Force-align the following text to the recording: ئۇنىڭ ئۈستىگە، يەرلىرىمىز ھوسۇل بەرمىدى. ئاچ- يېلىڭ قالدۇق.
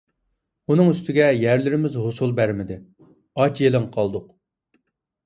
ئۇنىڭ 0.71 0.87
ئۈستىگە، 0.93 1.27
يەرلىرىمىز 1.43 1.97
ھوسۇل 2.05 2.33
بەرمىدى. 2.39 2.79
ئاچ- 3.45 3.63
يېلىڭ 3.65 3.87
قالدۇق. 3.99 4.25